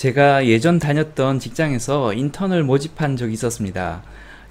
제가 0.00 0.46
예전 0.46 0.78
다녔던 0.78 1.40
직장에서 1.40 2.14
인턴을 2.14 2.64
모집한 2.64 3.18
적이 3.18 3.34
있었습니다. 3.34 4.02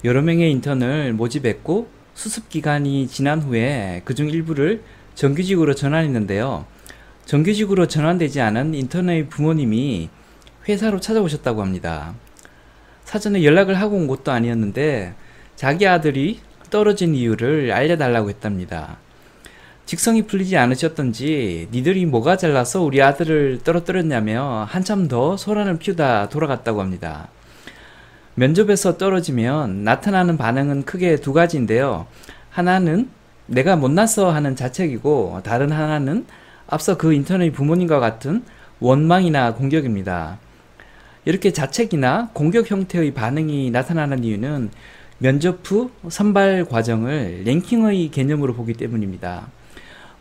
여러 0.04 0.22
명의 0.22 0.48
인턴을 0.52 1.12
모집했고 1.12 1.88
수습 2.14 2.48
기간이 2.48 3.08
지난 3.08 3.42
후에 3.42 4.02
그중 4.04 4.28
일부를 4.30 4.84
정규직으로 5.16 5.74
전환했는데요. 5.74 6.66
정규직으로 7.24 7.88
전환되지 7.88 8.40
않은 8.40 8.74
인턴의 8.74 9.28
부모님이 9.28 10.08
회사로 10.68 11.00
찾아오셨다고 11.00 11.62
합니다. 11.62 12.14
사전에 13.02 13.42
연락을 13.42 13.74
하고 13.74 13.96
온 13.96 14.06
것도 14.06 14.30
아니었는데 14.30 15.14
자기 15.56 15.88
아들이 15.88 16.38
떨어진 16.70 17.16
이유를 17.16 17.72
알려달라고 17.72 18.28
했답니다. 18.28 18.98
직성이 19.86 20.22
풀리지 20.22 20.56
않으셨던지 20.56 21.68
니들이 21.72 22.06
뭐가 22.06 22.36
잘나서 22.36 22.82
우리 22.82 23.02
아들을 23.02 23.60
떨어뜨렸냐며 23.64 24.66
한참 24.68 25.08
더 25.08 25.36
소란을 25.36 25.78
피우다 25.78 26.28
돌아갔다고 26.28 26.80
합니다. 26.80 27.28
면접에서 28.36 28.96
떨어지면 28.96 29.84
나타나는 29.84 30.36
반응은 30.36 30.84
크게 30.84 31.16
두 31.16 31.32
가지인데요. 31.32 32.06
하나는 32.50 33.08
내가 33.46 33.74
못났어 33.76 34.30
하는 34.30 34.54
자책이고 34.54 35.40
다른 35.42 35.72
하나는 35.72 36.24
앞서 36.68 36.96
그 36.96 37.12
인턴의 37.12 37.50
부모님과 37.50 37.98
같은 37.98 38.44
원망이나 38.78 39.54
공격입니다. 39.54 40.38
이렇게 41.24 41.52
자책이나 41.52 42.30
공격 42.32 42.70
형태의 42.70 43.12
반응이 43.12 43.70
나타나는 43.72 44.24
이유는 44.24 44.70
면접 45.18 45.60
후 45.64 45.90
선발 46.08 46.64
과정을 46.64 47.42
랭킹의 47.44 48.10
개념으로 48.10 48.54
보기 48.54 48.74
때문입니다. 48.74 49.48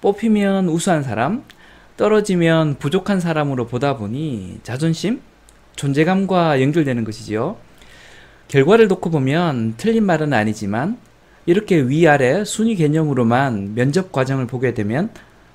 뽑히면 0.01 0.67
우수한 0.69 1.03
사람, 1.03 1.43
떨어지면 1.97 2.75
부족한 2.79 3.19
사람으로 3.19 3.67
보다 3.67 3.97
보니 3.97 4.59
자존심, 4.63 5.21
존재감과 5.75 6.61
연결되는 6.61 7.03
것이지요. 7.03 7.57
결과를 8.47 8.87
놓고 8.87 9.09
보면 9.09 9.75
틀린 9.77 10.05
말은 10.05 10.33
아니지만 10.33 10.97
이렇게 11.45 11.81
위아래 11.81 12.43
순위 12.45 12.75
개념으로만 12.75 13.75
면접 13.75 14.11
과정을 14.11 14.47
보게 14.47 14.73
되면 14.73 15.09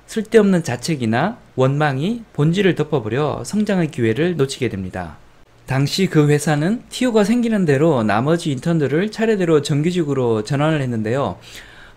쓸데없는 0.07 0.63
자책이나 0.63 1.37
원망이 1.55 2.23
본질을 2.33 2.75
덮어버려 2.75 3.43
성장의 3.43 3.91
기회를 3.91 4.35
놓치게 4.37 4.69
됩니다. 4.69 5.17
당시 5.65 6.07
그 6.07 6.27
회사는 6.29 6.83
티오가 6.89 7.23
생기는 7.23 7.65
대로 7.65 8.03
나머지 8.03 8.51
인턴들을 8.51 9.09
차례대로 9.11 9.63
정규직으로 9.63 10.43
전환을 10.43 10.81
했는데요. 10.81 11.37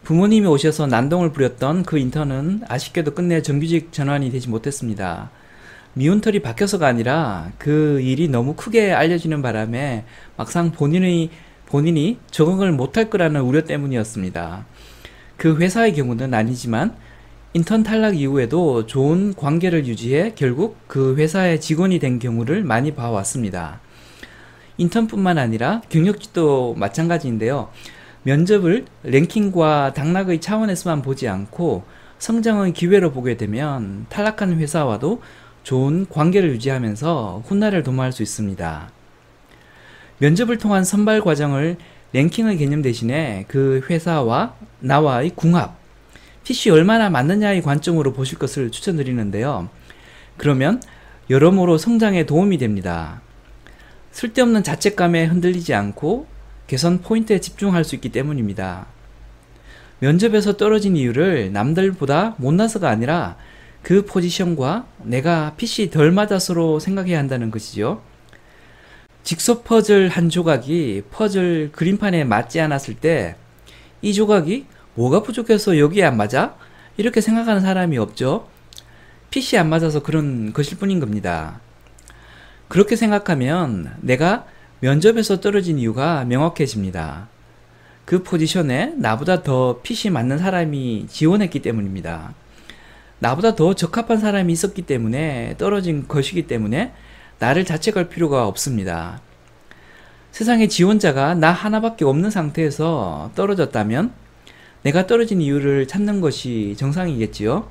부모님이 0.04 0.46
오셔서 0.46 0.86
난동을 0.86 1.32
부렸던 1.32 1.82
그 1.82 1.98
인턴은 1.98 2.62
아쉽게도 2.68 3.14
끝내 3.14 3.42
정규직 3.42 3.92
전환이 3.92 4.30
되지 4.30 4.48
못했습니다. 4.48 5.30
미운털이 5.94 6.40
박혀서가 6.40 6.86
아니라 6.86 7.50
그 7.58 8.00
일이 8.00 8.28
너무 8.28 8.54
크게 8.54 8.92
알려지는 8.92 9.42
바람에 9.42 10.04
막상 10.36 10.70
본인의 10.70 11.30
본인이 11.66 12.18
적응을 12.30 12.72
못할 12.72 13.10
거라는 13.10 13.42
우려 13.42 13.64
때문이었습니다. 13.64 14.64
그 15.36 15.56
회사의 15.56 15.94
경우는 15.94 16.34
아니지만 16.34 16.96
인턴 17.52 17.82
탈락 17.82 18.16
이후에도 18.18 18.86
좋은 18.86 19.34
관계를 19.34 19.86
유지해 19.86 20.32
결국 20.34 20.76
그 20.86 21.16
회사의 21.16 21.60
직원이 21.60 21.98
된 21.98 22.18
경우를 22.18 22.62
많이 22.62 22.94
봐왔습니다. 22.94 23.80
인턴뿐만 24.76 25.38
아니라 25.38 25.82
경력직도 25.88 26.74
마찬가지인데요. 26.78 27.70
면접을 28.28 28.84
랭킹과 29.04 29.94
당락의 29.94 30.42
차원에서만 30.42 31.00
보지 31.00 31.28
않고 31.28 31.84
성장의 32.18 32.74
기회로 32.74 33.10
보게 33.10 33.38
되면 33.38 34.04
탈락한 34.10 34.58
회사와도 34.58 35.22
좋은 35.62 36.06
관계를 36.10 36.50
유지하면서 36.50 37.44
훗날을 37.46 37.82
도모할 37.82 38.12
수 38.12 38.22
있습니다. 38.22 38.90
면접을 40.18 40.58
통한 40.58 40.84
선발 40.84 41.22
과정을 41.22 41.78
랭킹의 42.12 42.58
개념 42.58 42.82
대신에 42.82 43.46
그 43.48 43.80
회사와 43.88 44.56
나와의 44.80 45.30
궁합, 45.34 45.78
핏이 46.44 46.70
얼마나 46.70 47.08
맞느냐의 47.08 47.62
관점으로 47.62 48.12
보실 48.12 48.38
것을 48.38 48.70
추천드리는데요. 48.70 49.70
그러면 50.36 50.82
여러모로 51.30 51.78
성장에 51.78 52.26
도움이 52.26 52.58
됩니다. 52.58 53.22
쓸데없는 54.12 54.64
자책감에 54.64 55.24
흔들리지 55.24 55.72
않고 55.72 56.37
개선 56.68 57.00
포인트에 57.00 57.40
집중할 57.40 57.82
수 57.82 57.96
있기 57.96 58.10
때문입니다. 58.10 58.86
면접에서 59.98 60.56
떨어진 60.56 60.96
이유를 60.96 61.52
남들보다 61.52 62.36
못나서가 62.38 62.88
아니라 62.88 63.36
그 63.82 64.04
포지션과 64.04 64.86
내가 65.02 65.54
핏이 65.56 65.90
덜 65.90 66.12
맞아서로 66.12 66.78
생각해야 66.78 67.18
한다는 67.18 67.50
것이죠. 67.50 68.02
직소 69.24 69.62
퍼즐 69.62 70.08
한 70.08 70.30
조각이 70.30 71.02
퍼즐 71.10 71.72
그림판에 71.72 72.22
맞지 72.22 72.60
않았을 72.60 72.94
때 72.94 73.34
이 74.00 74.14
조각이 74.14 74.66
뭐가 74.94 75.22
부족해서 75.22 75.78
여기에 75.78 76.04
안 76.04 76.16
맞아? 76.16 76.56
이렇게 76.96 77.20
생각하는 77.20 77.60
사람이 77.60 77.98
없죠. 77.98 78.48
핏이 79.30 79.58
안 79.58 79.68
맞아서 79.68 80.02
그런 80.02 80.52
것일 80.52 80.78
뿐인 80.78 81.00
겁니다. 81.00 81.60
그렇게 82.68 82.96
생각하면 82.96 83.94
내가 84.00 84.46
면접에서 84.80 85.40
떨어진 85.40 85.78
이유가 85.78 86.24
명확해집니다. 86.24 87.28
그 88.04 88.22
포지션에 88.22 88.94
나보다 88.96 89.42
더 89.42 89.80
핏이 89.82 90.12
맞는 90.12 90.38
사람이 90.38 91.06
지원했기 91.08 91.60
때문입니다. 91.60 92.34
나보다 93.18 93.56
더 93.56 93.74
적합한 93.74 94.18
사람이 94.18 94.52
있었기 94.52 94.82
때문에 94.82 95.56
떨어진 95.58 96.06
것이기 96.06 96.46
때문에 96.46 96.92
나를 97.38 97.64
자책할 97.64 98.08
필요가 98.08 98.46
없습니다. 98.46 99.20
세상에 100.30 100.68
지원자가 100.68 101.34
나 101.34 101.50
하나밖에 101.50 102.04
없는 102.04 102.30
상태에서 102.30 103.32
떨어졌다면 103.34 104.12
내가 104.82 105.06
떨어진 105.06 105.40
이유를 105.40 105.88
찾는 105.88 106.20
것이 106.20 106.76
정상이겠지요. 106.78 107.68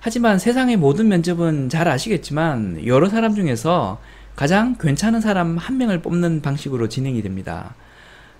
하지만 0.00 0.38
세상의 0.38 0.76
모든 0.76 1.08
면접은 1.08 1.70
잘 1.70 1.88
아시겠지만 1.88 2.86
여러 2.86 3.08
사람 3.08 3.34
중에서 3.34 3.98
가장 4.36 4.76
괜찮은 4.78 5.22
사람 5.22 5.56
한 5.56 5.78
명을 5.78 6.02
뽑는 6.02 6.42
방식으로 6.42 6.88
진행이 6.88 7.22
됩니다. 7.22 7.74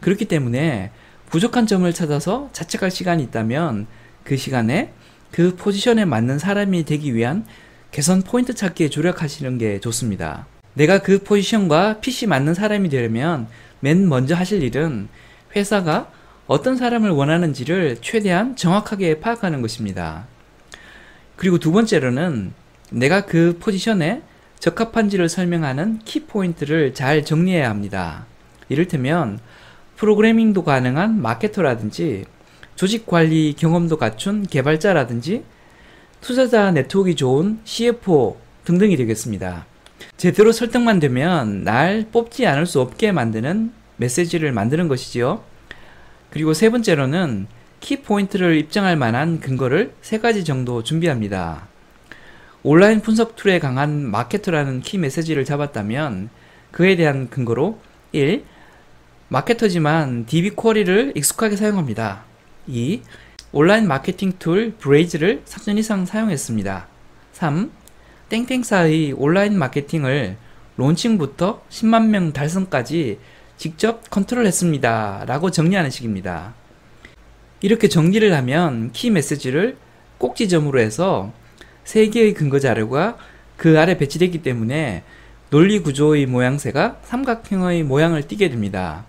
그렇기 0.00 0.26
때문에 0.26 0.90
부족한 1.30 1.66
점을 1.66 1.90
찾아서 1.92 2.50
자책할 2.52 2.90
시간이 2.90 3.22
있다면 3.24 3.86
그 4.22 4.36
시간에 4.36 4.92
그 5.32 5.56
포지션에 5.56 6.04
맞는 6.04 6.38
사람이 6.38 6.84
되기 6.84 7.14
위한 7.14 7.46
개선 7.90 8.22
포인트 8.22 8.54
찾기에 8.54 8.90
조력하시는 8.90 9.56
게 9.58 9.80
좋습니다. 9.80 10.46
내가 10.74 10.98
그 11.00 11.22
포지션과 11.22 12.00
핏이 12.00 12.28
맞는 12.28 12.52
사람이 12.52 12.90
되려면 12.90 13.48
맨 13.80 14.06
먼저 14.06 14.34
하실 14.34 14.62
일은 14.62 15.08
회사가 15.56 16.10
어떤 16.46 16.76
사람을 16.76 17.10
원하는지를 17.10 17.98
최대한 18.02 18.54
정확하게 18.54 19.20
파악하는 19.20 19.62
것입니다. 19.62 20.26
그리고 21.36 21.58
두 21.58 21.72
번째로는 21.72 22.52
내가 22.90 23.24
그 23.24 23.58
포지션에 23.58 24.22
적합한지를 24.58 25.28
설명하는 25.28 26.00
키포인트를 26.04 26.94
잘 26.94 27.24
정리해야 27.24 27.68
합니다. 27.70 28.26
이를테면 28.68 29.38
프로그래밍도 29.96 30.64
가능한 30.64 31.20
마케터라든지 31.20 32.24
조직 32.74 33.06
관리 33.06 33.54
경험도 33.54 33.96
갖춘 33.96 34.46
개발자라든지 34.46 35.44
투자자 36.20 36.70
네트워크가 36.70 37.14
좋은 37.14 37.60
CFO 37.64 38.36
등등이 38.64 38.96
되겠습니다. 38.96 39.66
제대로 40.16 40.52
설득만 40.52 40.98
되면 40.98 41.62
날 41.64 42.06
뽑지 42.12 42.46
않을 42.46 42.66
수 42.66 42.80
없게 42.80 43.12
만드는 43.12 43.72
메시지를 43.96 44.52
만드는 44.52 44.88
것이지요. 44.88 45.42
그리고 46.30 46.52
세 46.52 46.70
번째로는 46.70 47.46
키 47.80 48.02
포인트를 48.02 48.56
입증할 48.56 48.96
만한 48.96 49.40
근거를 49.40 49.92
세 50.02 50.18
가지 50.18 50.44
정도 50.44 50.82
준비합니다. 50.82 51.68
온라인 52.68 53.00
분석 53.00 53.36
tool에 53.36 53.60
강한 53.60 54.10
마케터라는 54.10 54.80
키 54.80 54.98
메시지를 54.98 55.44
잡았다면 55.44 56.30
그에 56.72 56.96
대한 56.96 57.30
근거로 57.30 57.78
1. 58.10 58.42
마케터지만 59.28 60.26
DB 60.26 60.50
쿼리를 60.50 61.12
익숙하게 61.14 61.54
사용합니다. 61.54 62.24
2. 62.66 63.02
온라인 63.52 63.86
마케팅 63.86 64.32
tool 64.40 64.74
Braze를 64.80 65.42
3년 65.44 65.78
이상 65.78 66.06
사용했습니다. 66.06 66.88
3. 67.34 67.70
땡땡사의 68.30 69.12
온라인 69.12 69.56
마케팅을 69.56 70.36
론칭부터 70.74 71.62
10만 71.70 72.08
명 72.08 72.32
달성까지 72.32 73.20
직접 73.56 74.10
컨트롤했습니다. 74.10 75.22
라고 75.28 75.52
정리하는 75.52 75.90
식입니다. 75.90 76.54
이렇게 77.60 77.86
정리를 77.86 78.34
하면 78.34 78.90
키 78.90 79.12
메시지를 79.12 79.76
꼭지점으로 80.18 80.80
해서 80.80 81.32
세 81.86 82.08
개의 82.08 82.34
근거 82.34 82.58
자료가 82.58 83.16
그 83.56 83.78
아래 83.80 83.96
배치되기 83.96 84.42
때문에 84.42 85.04
논리 85.50 85.78
구조의 85.78 86.26
모양새가 86.26 86.98
삼각형의 87.04 87.84
모양을 87.84 88.26
띠게 88.26 88.50
됩니다. 88.50 89.04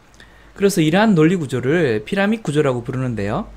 그래서 0.53 0.81
이러한 0.81 1.15
논리 1.15 1.35
구조를 1.35 2.03
피라밋 2.05 2.43
구조라고 2.43 2.83
부르는데요. 2.83 3.49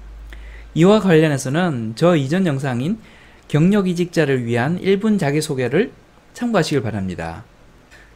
이와 0.73 1.01
관련해서는 1.01 1.93
저 1.97 2.17
이전 2.17 2.47
영상인 2.47 2.99
경력 3.47 3.89
이직자를 3.89 4.47
위한 4.47 4.81
1분 4.81 5.19
자기소개를 5.19 5.93
참고하시길 6.33 6.83
바랍니다. 6.83 7.45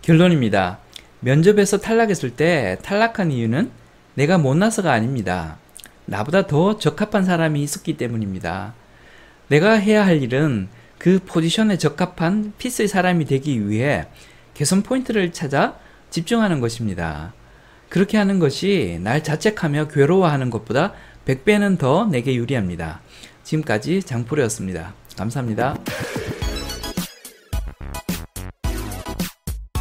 결론입니다. 0.00 0.78
면접에서 1.20 1.78
탈락했을 1.78 2.30
때 2.30 2.78
탈락한 2.82 3.30
이유는 3.30 3.70
내가 4.14 4.38
못나서가 4.38 4.92
아닙니다. 4.92 5.58
나보다 6.06 6.46
더 6.46 6.78
적합한 6.78 7.24
사람이 7.24 7.62
있었기 7.62 7.98
때문입니다. 7.98 8.72
내가 9.48 9.72
해야 9.72 10.06
할 10.06 10.22
일은 10.22 10.68
그 11.04 11.20
포지션에 11.22 11.76
적합한 11.76 12.54
피스의 12.56 12.88
사람이 12.88 13.26
되기 13.26 13.68
위해 13.68 14.06
개선 14.54 14.82
포인트를 14.82 15.34
찾아 15.34 15.76
집중하는 16.08 16.60
것입니다. 16.60 17.34
그렇게 17.90 18.16
하는 18.16 18.38
것이 18.38 18.98
날 19.02 19.22
자책하며 19.22 19.88
괴로워하는 19.88 20.48
것보다 20.48 20.94
100배는 21.26 21.76
더 21.76 22.06
내게 22.06 22.34
유리합니다. 22.34 23.02
지금까지 23.42 24.02
장프로였습니다. 24.02 24.94
감사합니다. 25.14 25.76